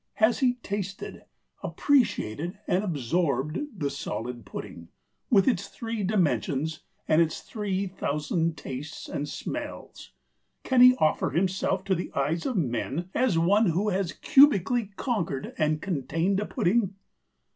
Has 0.13 0.39
he 0.39 0.55
tasted, 0.63 1.25
appreciated, 1.61 2.57
and 2.65 2.83
absorbed 2.83 3.59
the 3.79 3.91
solid 3.91 4.47
pudding, 4.47 4.87
with 5.29 5.47
its 5.47 5.67
three 5.67 6.03
dimensions 6.03 6.79
and 7.07 7.21
its 7.21 7.41
three 7.41 7.85
thousand 7.85 8.57
tastes 8.57 9.07
and 9.07 9.29
smells? 9.29 10.11
Can 10.63 10.81
he 10.81 10.95
offer 10.97 11.29
himself 11.29 11.83
to 11.83 11.93
the 11.93 12.11
eyes 12.15 12.47
of 12.47 12.57
men 12.57 13.11
as 13.13 13.37
one 13.37 13.67
who 13.67 13.89
has 13.89 14.11
cubically 14.11 14.87
conquered 14.95 15.53
and 15.59 15.83
contained 15.83 16.39
a 16.39 16.47
pudding? 16.47 16.95